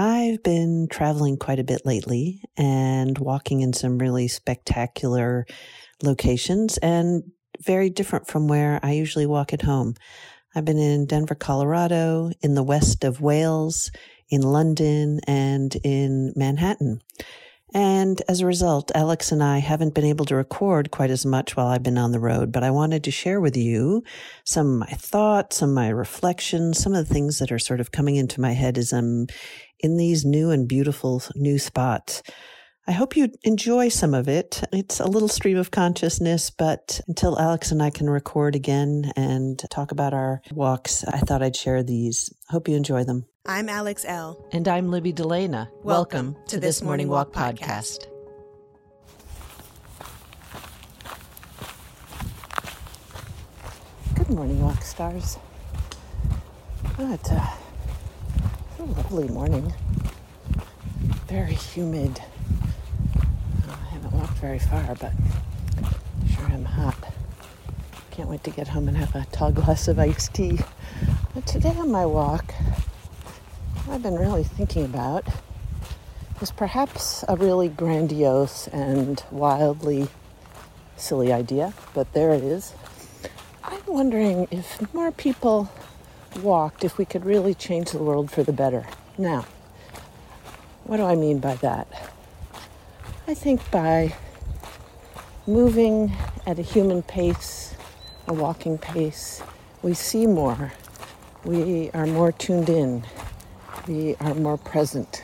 I've 0.00 0.42
been 0.42 0.88
traveling 0.90 1.36
quite 1.36 1.58
a 1.58 1.64
bit 1.64 1.84
lately 1.84 2.42
and 2.56 3.18
walking 3.18 3.60
in 3.60 3.74
some 3.74 3.98
really 3.98 4.28
spectacular 4.28 5.44
locations 6.02 6.78
and 6.78 7.22
very 7.62 7.90
different 7.90 8.26
from 8.26 8.48
where 8.48 8.80
I 8.82 8.92
usually 8.92 9.26
walk 9.26 9.52
at 9.52 9.60
home. 9.60 9.96
I've 10.54 10.64
been 10.64 10.78
in 10.78 11.04
Denver, 11.04 11.34
Colorado, 11.34 12.30
in 12.40 12.54
the 12.54 12.62
west 12.62 13.04
of 13.04 13.20
Wales, 13.20 13.90
in 14.30 14.40
London, 14.40 15.20
and 15.26 15.76
in 15.84 16.32
Manhattan. 16.34 17.02
And 17.74 18.20
as 18.26 18.40
a 18.40 18.46
result, 18.46 18.90
Alex 18.94 19.30
and 19.30 19.42
I 19.42 19.58
haven't 19.58 19.94
been 19.94 20.06
able 20.06 20.24
to 20.24 20.34
record 20.34 20.90
quite 20.90 21.10
as 21.10 21.26
much 21.26 21.56
while 21.56 21.66
I've 21.66 21.82
been 21.82 21.98
on 21.98 22.12
the 22.12 22.18
road, 22.18 22.52
but 22.52 22.64
I 22.64 22.70
wanted 22.70 23.04
to 23.04 23.10
share 23.10 23.40
with 23.40 23.56
you 23.56 24.02
some 24.44 24.66
of 24.72 24.88
my 24.88 24.96
thoughts, 24.96 25.58
some 25.58 25.68
of 25.68 25.74
my 25.74 25.88
reflections, 25.90 26.78
some 26.78 26.94
of 26.94 27.06
the 27.06 27.14
things 27.14 27.38
that 27.38 27.52
are 27.52 27.58
sort 27.58 27.80
of 27.80 27.92
coming 27.92 28.16
into 28.16 28.40
my 28.40 28.52
head 28.52 28.78
as 28.78 28.92
I'm 28.92 29.26
in 29.82 29.96
these 29.96 30.24
new 30.24 30.50
and 30.50 30.68
beautiful 30.68 31.22
new 31.34 31.58
spots. 31.58 32.22
I 32.86 32.92
hope 32.92 33.16
you 33.16 33.28
enjoy 33.44 33.88
some 33.88 34.14
of 34.14 34.28
it. 34.28 34.62
It's 34.72 35.00
a 35.00 35.06
little 35.06 35.28
stream 35.28 35.56
of 35.56 35.70
consciousness, 35.70 36.50
but 36.50 37.00
until 37.06 37.38
Alex 37.38 37.70
and 37.70 37.82
I 37.82 37.90
can 37.90 38.10
record 38.10 38.56
again 38.56 39.12
and 39.16 39.62
talk 39.70 39.92
about 39.92 40.12
our 40.14 40.42
walks, 40.52 41.04
I 41.04 41.18
thought 41.18 41.42
I'd 41.42 41.54
share 41.54 41.82
these. 41.82 42.34
Hope 42.48 42.68
you 42.68 42.76
enjoy 42.76 43.04
them. 43.04 43.26
I'm 43.46 43.68
Alex 43.68 44.04
Elle 44.06 44.44
And 44.52 44.66
I'm 44.66 44.90
Libby 44.90 45.12
DeLana. 45.12 45.68
Welcome, 45.82 46.36
to, 46.48 46.58
this 46.58 46.82
Morning 46.82 47.08
Walk 47.08 47.32
podcast. 47.32 48.06
Good 54.14 54.30
morning, 54.30 54.60
walk 54.62 54.82
stars. 54.82 55.38
Oh, 56.98 57.56
a, 58.80 58.84
lovely 58.84 59.28
morning. 59.28 59.74
Very 61.26 61.52
humid. 61.52 62.22
Oh, 63.68 63.78
I 63.78 63.90
haven't 63.92 64.12
walked 64.12 64.38
very 64.38 64.58
far, 64.58 64.94
but 64.94 65.12
sure 66.32 66.46
am 66.46 66.64
hot. 66.64 67.12
Can't 68.10 68.30
wait 68.30 68.42
to 68.44 68.50
get 68.50 68.68
home 68.68 68.88
and 68.88 68.96
have 68.96 69.14
a 69.14 69.26
tall 69.32 69.52
glass 69.52 69.86
of 69.86 69.98
iced 69.98 70.32
tea. 70.32 70.60
But 71.34 71.46
today 71.46 71.74
on 71.76 71.90
my 71.90 72.06
walk, 72.06 72.54
I've 73.90 74.02
been 74.02 74.16
really 74.18 74.44
thinking 74.44 74.86
about 74.86 75.26
is 76.40 76.50
perhaps 76.50 77.22
a 77.28 77.36
really 77.36 77.68
grandiose 77.68 78.66
and 78.68 79.22
wildly 79.30 80.08
silly 80.96 81.34
idea, 81.34 81.74
but 81.92 82.10
there 82.14 82.32
it 82.32 82.42
is. 82.42 82.72
I'm 83.62 83.82
wondering 83.86 84.48
if 84.50 84.92
more 84.94 85.12
people 85.12 85.70
walked, 86.38 86.84
if 86.84 86.98
we 86.98 87.04
could 87.04 87.24
really 87.24 87.54
change 87.54 87.90
the 87.90 87.98
world 87.98 88.30
for 88.30 88.42
the 88.42 88.52
better. 88.52 88.86
Now, 89.18 89.46
what 90.84 90.96
do 90.96 91.04
I 91.04 91.14
mean 91.14 91.38
by 91.38 91.56
that? 91.56 91.86
I 93.26 93.34
think 93.34 93.70
by 93.70 94.14
moving 95.46 96.12
at 96.46 96.58
a 96.58 96.62
human 96.62 97.02
pace, 97.02 97.74
a 98.26 98.32
walking 98.32 98.78
pace, 98.78 99.42
we 99.82 99.94
see 99.94 100.26
more. 100.26 100.72
We 101.44 101.90
are 101.90 102.06
more 102.06 102.32
tuned 102.32 102.68
in. 102.68 103.04
We 103.86 104.14
are 104.16 104.34
more 104.34 104.58
present. 104.58 105.22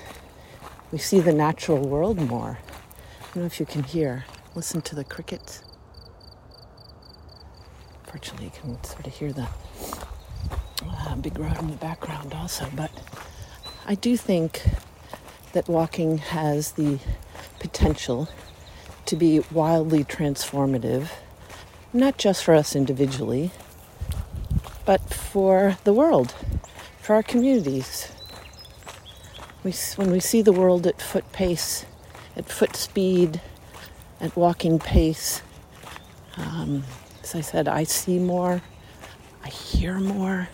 We 0.92 0.98
see 0.98 1.20
the 1.20 1.32
natural 1.32 1.86
world 1.86 2.18
more. 2.18 2.58
I 3.20 3.24
don't 3.34 3.42
know 3.42 3.46
if 3.46 3.60
you 3.60 3.66
can 3.66 3.82
hear. 3.82 4.24
Listen 4.54 4.80
to 4.82 4.94
the 4.94 5.04
crickets. 5.04 5.62
Fortunately, 8.04 8.46
you 8.46 8.52
can 8.52 8.82
sort 8.84 9.06
of 9.06 9.14
hear 9.14 9.32
the 9.32 9.48
uh, 11.16 11.20
big 11.20 11.38
road 11.38 11.58
in 11.58 11.70
the 11.70 11.76
background 11.76 12.34
also. 12.34 12.68
But 12.74 12.90
I 13.86 13.94
do 13.94 14.16
think 14.16 14.62
that 15.52 15.68
walking 15.68 16.18
has 16.18 16.72
the 16.72 16.98
potential 17.58 18.28
to 19.06 19.16
be 19.16 19.40
wildly 19.52 20.04
transformative, 20.04 21.10
not 21.92 22.18
just 22.18 22.44
for 22.44 22.54
us 22.54 22.74
individually, 22.74 23.50
but 24.84 25.00
for 25.14 25.78
the 25.84 25.92
world, 25.92 26.34
for 27.00 27.14
our 27.14 27.22
communities. 27.22 28.12
We, 29.64 29.72
when 29.96 30.10
we 30.10 30.20
see 30.20 30.42
the 30.42 30.52
world 30.52 30.86
at 30.86 31.00
foot 31.00 31.30
pace, 31.32 31.86
at 32.36 32.48
foot 32.48 32.76
speed, 32.76 33.40
at 34.20 34.36
walking 34.36 34.78
pace, 34.78 35.42
um, 36.36 36.84
as 37.22 37.34
I 37.34 37.40
said, 37.40 37.66
I 37.66 37.84
see 37.84 38.18
more, 38.18 38.62
I 39.42 39.48
hear 39.48 39.98
more, 39.98 40.48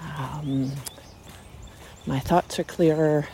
um, 0.00 0.72
my 2.06 2.18
thoughts 2.18 2.58
are 2.58 2.64
clearer, 2.64 3.26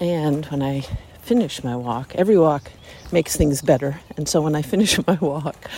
and 0.00 0.46
when 0.46 0.62
I 0.62 0.80
finish 1.22 1.62
my 1.62 1.76
walk, 1.76 2.14
every 2.14 2.38
walk 2.38 2.70
makes 3.12 3.36
things 3.36 3.62
better. 3.62 4.00
And 4.16 4.28
so 4.28 4.40
when 4.40 4.54
I 4.54 4.62
finish 4.62 4.98
my 5.06 5.16
walk, 5.20 5.68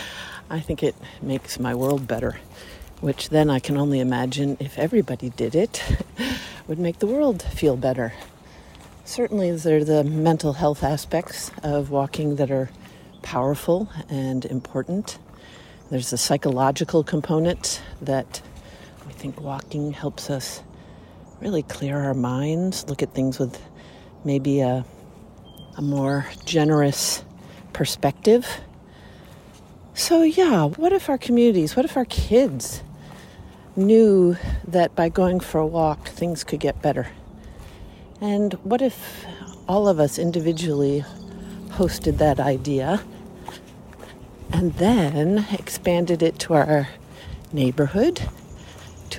I 0.49 0.59
think 0.59 0.83
it 0.83 0.95
makes 1.21 1.59
my 1.59 1.75
world 1.75 2.07
better, 2.07 2.39
which 2.99 3.29
then 3.29 3.49
I 3.49 3.59
can 3.59 3.77
only 3.77 3.99
imagine 3.99 4.57
if 4.59 4.77
everybody 4.77 5.29
did 5.29 5.55
it, 5.55 5.83
would 6.67 6.79
make 6.79 6.99
the 6.99 7.07
world 7.07 7.41
feel 7.41 7.75
better. 7.75 8.13
Certainly, 9.05 9.51
there 9.57 9.77
are 9.77 9.83
the 9.83 10.03
mental 10.03 10.53
health 10.53 10.83
aspects 10.83 11.51
of 11.63 11.89
walking 11.89 12.37
that 12.37 12.49
are 12.49 12.69
powerful 13.21 13.89
and 14.09 14.45
important. 14.45 15.17
There's 15.89 16.13
a 16.13 16.17
psychological 16.17 17.03
component 17.03 17.81
that 18.01 18.41
I 19.07 19.11
think 19.11 19.41
walking 19.41 19.91
helps 19.91 20.29
us 20.29 20.63
really 21.39 21.63
clear 21.63 21.99
our 21.99 22.13
minds, 22.13 22.87
look 22.87 23.01
at 23.01 23.13
things 23.13 23.39
with 23.39 23.59
maybe 24.23 24.61
a, 24.61 24.85
a 25.77 25.81
more 25.81 26.27
generous 26.45 27.23
perspective. 27.73 28.47
So, 29.93 30.21
yeah, 30.21 30.65
what 30.65 30.93
if 30.93 31.09
our 31.09 31.17
communities, 31.17 31.75
what 31.75 31.85
if 31.85 31.97
our 31.97 32.05
kids 32.05 32.83
knew 33.75 34.37
that 34.67 34.95
by 34.95 35.09
going 35.09 35.39
for 35.39 35.59
a 35.59 35.65
walk, 35.65 36.07
things 36.07 36.43
could 36.43 36.59
get 36.59 36.81
better? 36.81 37.09
And 38.21 38.53
what 38.63 38.81
if 38.81 39.25
all 39.67 39.87
of 39.87 39.99
us 39.99 40.19
individually 40.19 41.03
hosted 41.69 42.17
that 42.17 42.39
idea 42.39 43.03
and 44.53 44.73
then 44.75 45.45
expanded 45.51 46.21
it 46.21 46.37
to 46.39 46.53
our 46.53 46.89
neighborhood, 47.51 48.21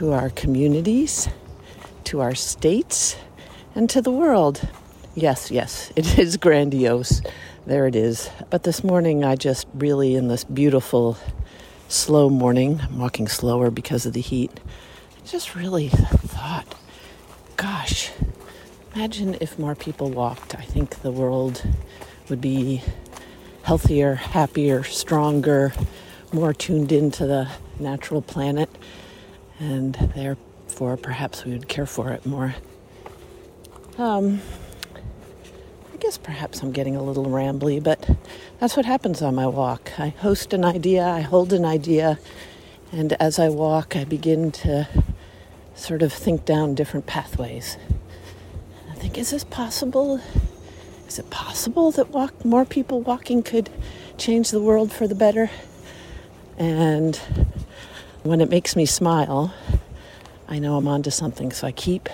to 0.03 0.13
our 0.13 0.31
communities, 0.31 1.29
to 2.03 2.19
our 2.19 2.35
states, 2.35 3.15
and 3.73 3.89
to 3.89 4.03
the 4.03 4.11
world? 4.11 4.69
Yes, 5.15 5.49
yes, 5.49 5.93
it 5.97 6.19
is 6.19 6.37
grandiose. 6.37 7.23
There 7.67 7.87
it 7.87 7.95
is. 7.95 8.29
But 8.51 8.65
this 8.65 8.83
morning, 8.83 9.23
I 9.23 9.37
just 9.37 9.69
really, 9.73 10.17
in 10.17 10.27
this 10.27 10.43
beautiful, 10.43 11.19
slow 11.87 12.29
morning, 12.29 12.81
I'm 12.83 12.99
walking 12.99 13.29
slower 13.29 13.71
because 13.71 14.05
of 14.05 14.13
the 14.13 14.21
heat, 14.21 14.51
I 15.23 15.25
just 15.25 15.55
really 15.55 15.89
thought, 15.89 16.75
gosh, 17.57 18.11
imagine 18.97 19.37
if 19.41 19.57
more 19.57 19.77
people 19.77 20.11
walked. 20.11 20.57
I 20.57 20.63
think 20.63 21.03
the 21.03 21.13
world 21.13 21.65
would 22.29 22.41
be 22.41 22.83
healthier, 23.63 24.17
happier, 24.17 24.83
stronger, 24.83 25.73
more 26.33 26.53
tuned 26.53 26.91
into 26.91 27.25
the 27.25 27.49
natural 27.79 28.21
planet, 28.21 28.69
and 29.63 29.95
therefore 30.17 30.97
perhaps 30.97 31.45
we 31.45 31.53
would 31.53 31.69
care 31.69 31.87
for 31.87 32.11
it 32.11 32.27
more. 32.27 32.57
Um, 33.97 34.41
I 35.93 35.97
guess 35.99 36.19
perhaps 36.19 36.63
I'm 36.63 36.73
getting 36.73 36.97
a 36.97 37.03
little 37.03 37.27
rambly, 37.27 37.81
but 37.81 38.11
that's 38.59 38.77
what 38.77 38.87
happens 38.87 39.23
on 39.23 39.37
my 39.37 39.47
walk. 39.47 39.93
I 39.99 40.09
host 40.09 40.53
an 40.53 40.65
idea, 40.65 41.07
I 41.07 41.21
hold 41.21 41.53
an 41.53 41.65
idea, 41.65 42.19
and 42.91 43.13
as 43.15 43.39
I 43.39 43.51
walk, 43.51 43.95
I 43.95 44.05
begin 44.05 44.51
to 44.53 44.89
sort 45.77 46.03
of 46.03 46.13
think 46.13 46.45
down 46.45 46.75
different 46.75 47.07
pathways. 47.07 47.77
I 48.91 48.95
think, 48.95 49.17
is 49.17 49.31
this 49.31 49.45
possible? 49.45 50.21
Is 51.07 51.21
it 51.21 51.31
possible 51.31 51.93
that 51.93 52.09
walk, 52.09 52.45
more 52.45 52.65
people 52.65 53.01
walking 53.01 53.43
could 53.43 53.71
change 54.19 54.51
the 54.51 54.61
world 54.61 54.93
for 54.93 55.07
the 55.07 55.15
better? 55.15 55.51
And 56.59 57.21
when 58.23 58.41
it 58.41 58.49
makes 58.49 58.77
me 58.77 58.87
smile, 58.87 59.53
I 60.49 60.59
know 60.59 60.77
I'm 60.77 60.87
onto 60.87 61.11
something, 61.11 61.51
so 61.51 61.67
I 61.67 61.73
keep 61.73 62.09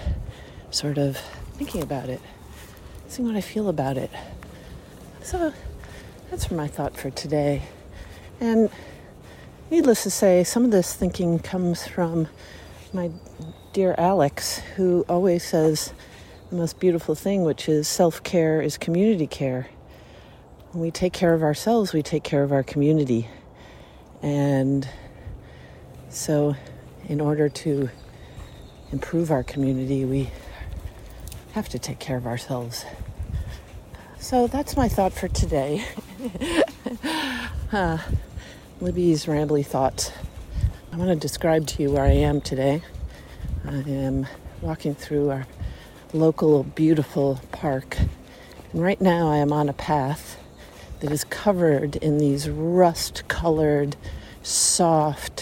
sort 0.70 0.96
of 0.96 1.18
thinking 1.54 1.82
about 1.82 2.08
it, 2.08 2.20
seeing 3.08 3.28
what 3.28 3.36
I 3.36 3.40
feel 3.40 3.68
about 3.68 3.96
it. 3.96 4.10
So 5.22 5.52
that's 6.30 6.50
my 6.50 6.66
thought 6.66 6.96
for 6.96 7.10
today. 7.10 7.62
And 8.40 8.70
needless 9.70 10.02
to 10.04 10.10
say, 10.10 10.44
some 10.44 10.64
of 10.64 10.70
this 10.70 10.94
thinking 10.94 11.38
comes 11.38 11.86
from 11.86 12.28
my 12.92 13.10
dear 13.74 13.94
Alex, 13.98 14.58
who 14.76 15.04
always 15.08 15.44
says 15.44 15.92
the 16.48 16.56
most 16.56 16.80
beautiful 16.80 17.14
thing, 17.14 17.42
which 17.42 17.68
is 17.68 17.86
self 17.86 18.22
care 18.22 18.62
is 18.62 18.78
community 18.78 19.26
care. 19.26 19.68
When 20.72 20.80
we 20.80 20.90
take 20.90 21.12
care 21.12 21.34
of 21.34 21.42
ourselves, 21.42 21.92
we 21.92 22.02
take 22.02 22.24
care 22.24 22.42
of 22.42 22.52
our 22.52 22.62
community. 22.62 23.28
And 24.22 24.88
so, 26.10 26.56
in 27.06 27.20
order 27.20 27.48
to 27.48 27.90
improve 28.92 29.30
our 29.30 29.42
community, 29.42 30.04
we 30.04 30.30
have 31.52 31.68
to 31.68 31.78
take 31.78 31.98
care 31.98 32.16
of 32.16 32.26
ourselves. 32.26 32.84
So, 34.18 34.46
that's 34.46 34.76
my 34.76 34.88
thought 34.88 35.12
for 35.12 35.28
today. 35.28 35.84
uh, 37.72 37.98
Libby's 38.80 39.26
rambly 39.26 39.64
thoughts. 39.64 40.10
I 40.92 40.96
want 40.96 41.10
to 41.10 41.16
describe 41.16 41.66
to 41.68 41.82
you 41.82 41.92
where 41.92 42.04
I 42.04 42.12
am 42.12 42.40
today. 42.40 42.82
I 43.66 43.76
am 43.76 44.26
walking 44.62 44.94
through 44.94 45.30
our 45.30 45.46
local 46.12 46.62
beautiful 46.62 47.40
park. 47.52 47.98
And 48.72 48.82
right 48.82 49.00
now 49.00 49.30
I 49.30 49.36
am 49.36 49.52
on 49.52 49.68
a 49.68 49.74
path 49.74 50.38
that 51.00 51.12
is 51.12 51.24
covered 51.24 51.96
in 51.96 52.18
these 52.18 52.48
rust 52.48 53.28
colored, 53.28 53.96
soft, 54.42 55.37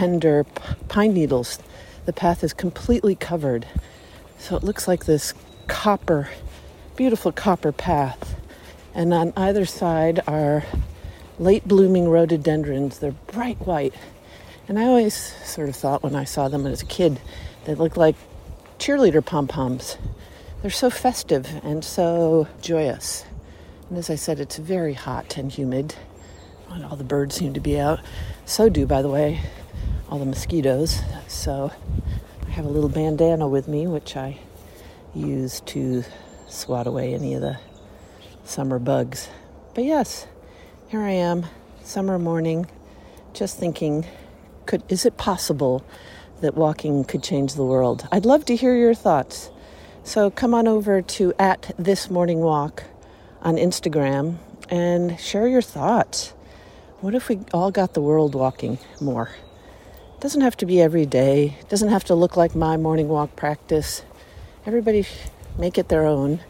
tender 0.00 0.46
pine 0.88 1.12
needles. 1.12 1.58
The 2.06 2.12
path 2.14 2.42
is 2.42 2.54
completely 2.54 3.14
covered. 3.14 3.66
So 4.38 4.56
it 4.56 4.62
looks 4.62 4.88
like 4.88 5.04
this 5.04 5.34
copper, 5.66 6.30
beautiful 6.96 7.32
copper 7.32 7.70
path. 7.70 8.40
And 8.94 9.12
on 9.12 9.34
either 9.36 9.66
side 9.66 10.20
are 10.26 10.64
late 11.38 11.68
blooming 11.68 12.08
rhododendrons. 12.08 12.98
They're 12.98 13.10
bright 13.10 13.58
white. 13.66 13.92
And 14.68 14.78
I 14.78 14.84
always 14.84 15.14
sort 15.14 15.68
of 15.68 15.76
thought 15.76 16.02
when 16.02 16.14
I 16.14 16.24
saw 16.24 16.48
them 16.48 16.64
as 16.64 16.80
a 16.80 16.86
kid, 16.86 17.20
they 17.66 17.74
looked 17.74 17.98
like 17.98 18.16
cheerleader 18.78 19.22
pom 19.22 19.48
poms. 19.48 19.98
They're 20.62 20.70
so 20.70 20.88
festive 20.88 21.60
and 21.62 21.84
so 21.84 22.48
joyous. 22.62 23.26
And 23.90 23.98
as 23.98 24.08
I 24.08 24.14
said, 24.14 24.40
it's 24.40 24.56
very 24.56 24.94
hot 24.94 25.36
and 25.36 25.52
humid. 25.52 25.94
And 26.70 26.86
all 26.86 26.96
the 26.96 27.04
birds 27.04 27.34
seem 27.34 27.52
to 27.52 27.60
be 27.60 27.78
out. 27.78 28.00
So 28.46 28.70
do, 28.70 28.86
by 28.86 29.02
the 29.02 29.10
way, 29.10 29.40
all 30.10 30.18
the 30.18 30.26
mosquitoes. 30.26 31.00
So 31.28 31.70
I 32.46 32.50
have 32.50 32.64
a 32.64 32.68
little 32.68 32.88
bandana 32.88 33.46
with 33.46 33.68
me, 33.68 33.86
which 33.86 34.16
I 34.16 34.38
use 35.14 35.60
to 35.66 36.04
swat 36.48 36.86
away 36.86 37.14
any 37.14 37.34
of 37.34 37.40
the 37.40 37.58
summer 38.44 38.80
bugs. 38.80 39.28
But 39.74 39.84
yes, 39.84 40.26
here 40.88 41.00
I 41.00 41.12
am, 41.12 41.46
summer 41.84 42.18
morning, 42.18 42.66
just 43.32 43.56
thinking 43.56 44.04
could 44.66 44.82
is 44.88 45.06
it 45.06 45.16
possible 45.16 45.84
that 46.40 46.54
walking 46.56 47.04
could 47.04 47.22
change 47.22 47.54
the 47.54 47.64
world? 47.64 48.08
I'd 48.10 48.26
love 48.26 48.44
to 48.46 48.56
hear 48.56 48.74
your 48.74 48.94
thoughts. 48.94 49.50
So 50.02 50.30
come 50.30 50.54
on 50.54 50.66
over 50.66 51.02
to 51.02 51.32
at 51.38 51.72
this 51.78 52.10
morning 52.10 52.40
walk 52.40 52.82
on 53.42 53.56
Instagram 53.56 54.38
and 54.68 55.20
share 55.20 55.46
your 55.46 55.62
thoughts. 55.62 56.34
What 57.00 57.14
if 57.14 57.28
we 57.28 57.40
all 57.52 57.70
got 57.70 57.94
the 57.94 58.00
world 58.00 58.34
walking 58.34 58.78
more? 59.00 59.30
Doesn't 60.20 60.42
have 60.42 60.56
to 60.58 60.66
be 60.66 60.80
every 60.80 61.06
day. 61.06 61.56
It 61.60 61.68
doesn't 61.68 61.88
have 61.88 62.04
to 62.04 62.14
look 62.14 62.36
like 62.36 62.54
my 62.54 62.76
morning 62.76 63.08
walk 63.08 63.36
practice. 63.36 64.02
Everybody 64.66 65.06
make 65.58 65.78
it 65.78 65.88
their 65.88 66.06
own 66.06 66.40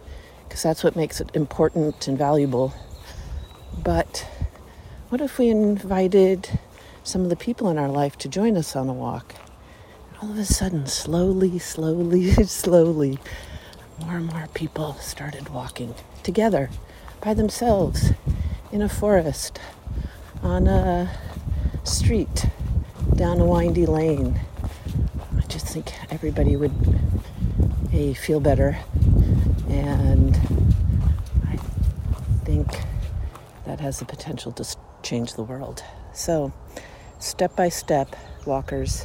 because 0.48 0.62
that's 0.62 0.82
what 0.82 0.96
makes 0.96 1.20
it 1.20 1.30
important 1.34 2.08
and 2.08 2.18
valuable. 2.18 2.74
But 3.82 4.26
what 5.08 5.20
if 5.20 5.38
we 5.38 5.48
invited 5.48 6.58
some 7.02 7.22
of 7.22 7.30
the 7.30 7.36
people 7.36 7.68
in 7.68 7.78
our 7.78 7.88
life 7.88 8.16
to 8.18 8.28
join 8.28 8.56
us 8.56 8.76
on 8.76 8.88
a 8.88 8.92
walk. 8.92 9.34
All 10.22 10.30
of 10.30 10.38
a 10.38 10.44
sudden, 10.44 10.86
slowly, 10.86 11.58
slowly, 11.58 12.32
slowly, 12.44 13.18
more 14.00 14.16
and 14.16 14.26
more 14.26 14.48
people 14.54 14.94
started 14.94 15.48
walking 15.48 15.94
together 16.22 16.70
by 17.20 17.34
themselves 17.34 18.12
in 18.70 18.82
a 18.82 18.88
forest, 18.88 19.58
on 20.42 20.66
a 20.66 21.10
street, 21.84 22.46
down 23.20 23.38
a 23.38 23.44
windy 23.44 23.84
lane. 23.84 24.40
I 25.36 25.42
just 25.42 25.66
think 25.66 25.92
everybody 26.10 26.56
would 26.56 26.72
a, 27.92 28.14
feel 28.14 28.40
better, 28.40 28.78
and 29.68 30.34
I 31.46 31.56
think 32.46 32.66
that 33.66 33.78
has 33.80 33.98
the 33.98 34.06
potential 34.06 34.52
to 34.52 34.64
change 35.02 35.34
the 35.34 35.42
world. 35.42 35.84
So, 36.14 36.50
step 37.18 37.54
by 37.54 37.68
step, 37.68 38.16
walkers, 38.46 39.04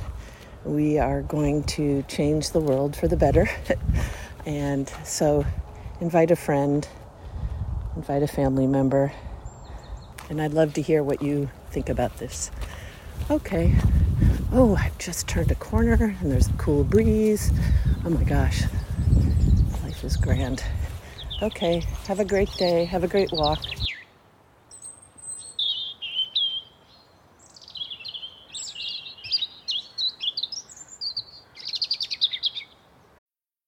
we 0.63 0.97
are 0.97 1.21
going 1.21 1.65
to 1.75 2.03
change 2.03 2.51
the 2.51 2.61
world 2.61 2.95
for 2.95 3.09
the 3.09 3.17
better. 3.17 3.49
and 4.45 4.87
so 5.03 5.45
invite 5.99 6.31
a 6.31 6.37
friend, 6.37 6.87
invite 7.97 8.23
a 8.23 8.27
family 8.27 8.65
member, 8.65 9.11
and 10.29 10.41
I'd 10.41 10.53
love 10.53 10.73
to 10.75 10.81
hear 10.81 11.03
what 11.03 11.21
you 11.21 11.49
think 11.69 11.89
about 11.89 12.17
this. 12.19 12.49
Okay. 13.29 13.75
Oh, 14.51 14.75
I've 14.75 14.97
just 14.97 15.27
turned 15.27 15.51
a 15.51 15.55
corner 15.55 16.15
and 16.21 16.31
there's 16.31 16.47
a 16.47 16.53
cool 16.53 16.83
breeze. 16.83 17.51
Oh 18.05 18.09
my 18.09 18.23
gosh, 18.23 18.63
life 19.83 20.03
is 20.03 20.15
grand. 20.15 20.63
Okay, 21.41 21.83
have 22.07 22.19
a 22.19 22.25
great 22.25 22.51
day. 22.57 22.85
Have 22.85 23.03
a 23.03 23.07
great 23.07 23.31
walk. 23.31 23.59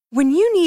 When 0.10 0.32
you 0.32 0.54
need 0.54 0.67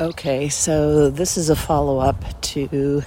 Okay, 0.00 0.48
so 0.48 1.08
this 1.08 1.36
is 1.36 1.50
a 1.50 1.54
follow 1.54 2.00
up 2.00 2.24
to 2.40 3.04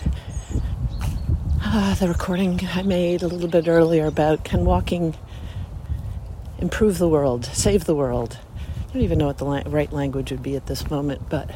uh, 1.62 1.96
the 1.96 2.08
recording 2.08 2.62
I 2.74 2.82
made 2.82 3.24
a 3.24 3.28
little 3.28 3.50
bit 3.50 3.68
earlier 3.68 4.06
about 4.06 4.46
can 4.46 4.64
walking 4.64 5.14
improve 6.60 6.98
the 6.98 7.10
world, 7.10 7.44
save 7.44 7.84
the 7.84 7.94
world? 7.94 8.38
I 8.88 8.94
don't 8.94 9.02
even 9.02 9.18
know 9.18 9.26
what 9.26 9.38
the 9.38 9.44
la- 9.44 9.64
right 9.66 9.92
language 9.92 10.32
would 10.32 10.42
be 10.42 10.56
at 10.56 10.68
this 10.68 10.90
moment, 10.90 11.28
but. 11.28 11.52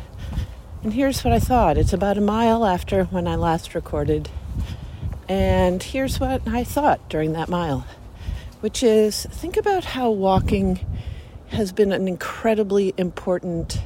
And 0.83 0.91
here's 0.91 1.23
what 1.23 1.31
I 1.31 1.39
thought 1.39 1.77
it's 1.77 1.93
about 1.93 2.17
a 2.17 2.21
mile 2.21 2.65
after 2.65 3.05
when 3.05 3.25
I 3.25 3.35
last 3.35 3.73
recorded. 3.73 4.27
And 5.29 5.81
here's 5.81 6.19
what 6.19 6.45
I 6.45 6.65
thought 6.65 7.07
during 7.07 7.31
that 7.33 7.47
mile, 7.47 7.87
which 8.59 8.83
is 8.83 9.27
think 9.27 9.55
about 9.55 9.85
how 9.85 10.11
walking 10.11 10.85
has 11.51 11.71
been 11.71 11.93
an 11.93 12.09
incredibly 12.09 12.93
important 12.97 13.81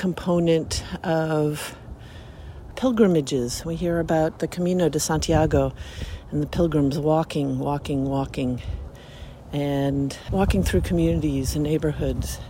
component 0.00 0.82
of 1.04 1.76
pilgrimages. 2.74 3.66
We 3.66 3.76
hear 3.76 4.00
about 4.00 4.38
the 4.38 4.48
Camino 4.48 4.88
de 4.88 4.98
Santiago 4.98 5.74
and 6.30 6.42
the 6.42 6.46
pilgrims 6.46 6.98
walking, 6.98 7.58
walking, 7.58 8.06
walking, 8.06 8.62
and 9.52 10.16
walking 10.32 10.62
through 10.62 10.80
communities 10.80 11.54
and 11.54 11.64
neighborhoods 11.64 12.40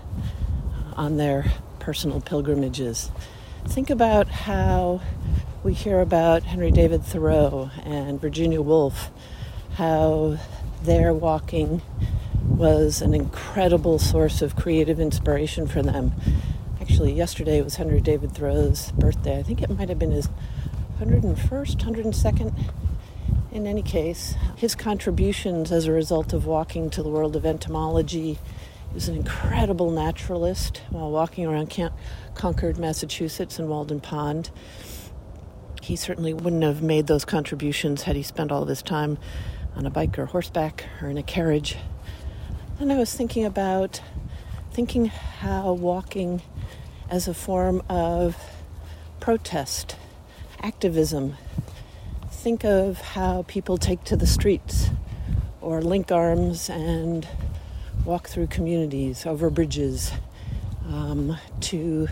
on 0.95 1.17
their 1.17 1.45
personal 1.81 2.21
pilgrimages. 2.21 3.11
Think 3.67 3.91
about 3.91 4.29
how 4.29 5.01
we 5.65 5.75
hear 5.75 5.99
about 5.99 6.45
Henry 6.45 6.71
David 6.71 7.03
Thoreau 7.03 7.73
and 7.83 8.21
Virginia 8.21 8.63
Woolf, 8.63 9.11
how 9.75 10.39
their 10.85 11.13
walking 11.13 11.83
was 12.49 13.03
an 13.03 13.13
incredible 13.13 13.99
source 13.99 14.41
of 14.41 14.55
creative 14.55 15.01
inspiration 15.01 15.67
for 15.67 15.83
them 15.83 16.13
actually, 16.91 17.13
yesterday 17.13 17.63
was 17.63 17.77
Henry 17.77 18.01
David 18.01 18.33
Thoreau's 18.33 18.91
birthday. 18.91 19.39
I 19.39 19.45
think 19.45 19.63
it 19.63 19.71
might 19.71 19.89
have 19.89 19.99
been 20.01 20.11
his 20.11 20.29
101st, 20.99 21.77
102nd. 21.77 22.53
in 23.53 23.65
any 23.65 23.81
case, 23.81 24.35
his 24.57 24.75
contributions 24.75 25.71
as 25.71 25.87
a 25.87 25.93
result 25.93 26.33
of 26.33 26.47
walking 26.47 26.91
to 26.91 27.01
the 27.01 27.09
world 27.09 27.37
of 27.37 27.47
entomology, 27.47 28.33
he 28.33 28.39
was 28.93 29.09
an 29.09 29.15
incredible 29.15 29.93
naturalist 29.93 30.83
while 30.91 31.13
walking 31.13 31.47
around 31.47 31.71
Camp 31.71 31.95
Concord, 32.35 32.77
Massachusetts, 32.77 33.61
and 33.61 33.69
Walden 33.69 34.01
Pond. 34.01 34.51
He 35.81 35.95
certainly 35.95 36.35
wouldn't 36.35 36.65
have 36.65 36.83
made 36.83 37.07
those 37.07 37.25
contributions 37.25 38.03
had 38.03 38.17
he 38.17 38.25
spent 38.25 38.51
all 38.51 38.63
of 38.63 38.69
his 38.69 38.83
time 38.83 39.17
on 39.77 39.87
a 39.87 39.91
bike 39.91 40.19
or 40.19 40.27
horseback 40.27 40.87
or 41.01 41.09
in 41.09 41.19
a 41.19 41.23
carriage. 41.23 41.77
And 42.81 42.91
I 42.91 42.97
was 42.97 43.15
thinking 43.15 43.45
about 43.45 44.01
thinking 44.73 45.07
how 45.07 45.73
walking 45.73 46.43
as 47.11 47.27
a 47.27 47.35
form 47.35 47.83
of 47.89 48.37
protest, 49.19 49.97
activism. 50.63 51.37
Think 52.31 52.65
of 52.65 53.01
how 53.01 53.45
people 53.49 53.77
take 53.77 54.05
to 54.05 54.17
the 54.17 54.27
streets 54.27 54.91
or 55.61 55.83
link 55.83 56.13
arms 56.13 56.71
and 56.71 57.27
walk 58.05 58.29
through 58.29 58.47
communities, 58.47 59.27
over 59.27 59.51
bridges, 59.51 60.13
um, 60.87 61.37
to 61.61 62.09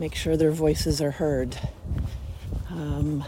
make 0.00 0.14
sure 0.14 0.36
their 0.36 0.50
voices 0.50 1.00
are 1.02 1.12
heard. 1.12 1.56
Um, 2.70 3.24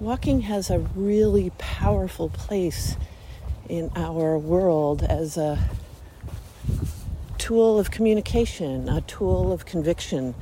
walking 0.00 0.40
has 0.42 0.70
a 0.70 0.78
really 0.78 1.50
powerful 1.58 2.30
place 2.30 2.96
in 3.68 3.90
our 3.94 4.36
world 4.38 5.02
as 5.02 5.36
a 5.36 5.58
tool 7.42 7.76
of 7.76 7.90
communication, 7.90 8.88
a 8.88 9.00
tool 9.00 9.50
of 9.50 9.66
conviction, 9.66 10.32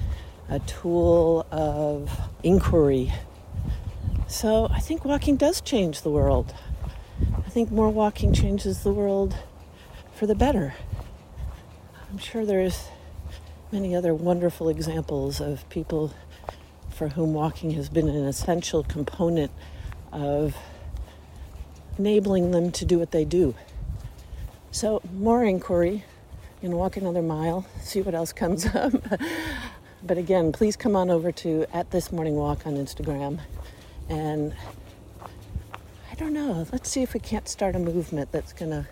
a 0.51 0.59
tool 0.59 1.47
of 1.51 2.11
inquiry. 2.43 3.11
So 4.29 4.69
I 4.71 4.81
think 4.81 5.03
walking 5.07 5.37
does 5.37 5.63
change 5.63 6.03
the 6.03 6.11
world. 6.11 6.55
I 7.39 7.49
think 7.49 7.71
more 7.71 7.89
walking 7.89 8.35
changes 8.35 8.83
the 8.83 8.93
world 8.93 9.35
for 10.15 10.27
the 10.27 10.35
better. 10.35 10.75
I'm 12.11 12.19
sure 12.19 12.45
there's 12.45 12.89
many 13.73 13.97
other 13.97 14.13
wonderful 14.13 14.69
examples 14.69 15.41
of 15.41 15.67
people 15.71 16.13
for 16.91 17.09
whom 17.09 17.33
walking 17.33 17.71
has 17.71 17.89
been 17.89 18.11
an 18.11 18.27
essential 18.27 18.83
component 18.83 19.51
of 20.13 20.55
enabling 21.97 22.51
them 22.51 22.71
to 22.73 22.85
do 22.85 22.99
what 22.99 23.11
they 23.11 23.25
do. 23.25 23.55
So, 24.71 25.01
more 25.15 25.43
inquiry. 25.43 26.05
Know, 26.63 26.77
walk 26.77 26.99
another 26.99 27.23
mile, 27.23 27.67
see 27.81 28.03
what 28.03 28.15
else 28.15 28.35
comes 28.35 28.67
up. 28.75 28.93
but 30.03 30.19
again, 30.19 30.53
please 30.53 30.77
come 30.77 30.95
on 30.95 31.11
over 31.11 31.33
to 31.33 31.65
at 31.73 31.91
this 31.91 32.13
morning 32.13 32.35
walk 32.35 32.67
on 32.67 32.75
Instagram. 32.77 33.41
And 34.11 34.55
I 36.11 36.15
don't 36.17 36.35
know, 36.35 36.67
let's 36.71 36.91
see 36.91 37.03
if 37.03 37.15
we 37.15 37.21
can't 37.21 37.49
start 37.49 37.75
a 37.77 37.79
movement 37.79 38.31
that's 38.31 38.53
going 38.53 38.73
to 38.73 38.87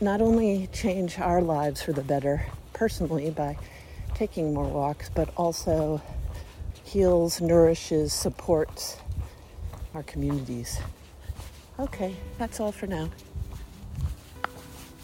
not 0.00 0.20
only 0.20 0.68
change 0.72 1.18
our 1.18 1.42
lives 1.42 1.82
for 1.82 1.92
the 1.92 2.02
better 2.02 2.46
personally 2.72 3.30
by 3.30 3.58
taking 4.14 4.54
more 4.54 4.68
walks, 4.68 5.10
but 5.10 5.28
also 5.36 6.00
heals, 6.84 7.40
nourishes, 7.40 8.12
supports 8.12 8.98
our 9.94 10.04
communities. 10.04 10.78
Okay, 11.80 12.14
that's 12.38 12.60
all 12.60 12.70
for 12.70 12.86
now. 12.86 13.10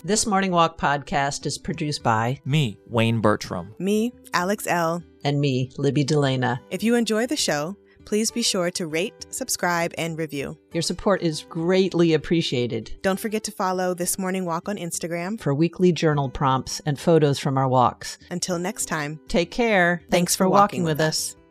This 0.05 0.27
Morning 0.27 0.51
Walk 0.51 0.79
podcast 0.79 1.47
is 1.47 1.59
produced 1.59 2.03
by 2.03 2.41
me, 2.45 2.77
Wayne 2.89 3.21
Bertram. 3.21 3.73
Me, 3.79 4.13
Alex 4.35 4.67
Elle 4.67 5.01
And 5.23 5.41
me, 5.41 5.71
Libby 5.79 6.05
DeLana. 6.05 6.59
If 6.71 6.83
you 6.83 6.97
enjoy 6.97 7.29
the 7.29 7.37
show, 7.37 7.77
please 8.05 8.33
be 8.33 8.43
sure 8.43 8.73
to 8.73 8.89
rate, 8.89 9.27
subscribe, 9.31 9.95
and 9.97 10.19
review. 10.19 10.59
Your 10.73 10.83
support 10.83 11.23
is 11.23 11.45
greatly 11.49 12.15
appreciated. 12.15 12.91
Don't 13.03 13.21
forget 13.21 13.45
to 13.45 13.53
follow 13.53 13.95
This 13.95 14.19
Morning 14.19 14.45
Walk 14.45 14.69
on 14.69 14.77
Instagram 14.77 15.41
for 15.41 15.55
weekly 15.55 15.93
journal 15.93 16.29
prompts 16.29 16.81
and 16.85 16.99
photos 16.99 17.39
from 17.39 17.57
our 17.57 17.69
walks. 17.69 18.19
Until 18.29 18.59
next 18.59 18.87
time, 18.87 19.21
take 19.29 19.53
care. 19.53 19.99
Thanks, 19.99 20.11
Thanks 20.11 20.37
for, 20.37 20.47
for, 20.47 20.49
walking, 20.49 20.83
walking 20.83 20.85
with 20.85 21.01
us. 21.01 21.37
us. 21.37 21.42